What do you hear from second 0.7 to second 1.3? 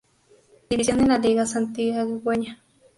División en la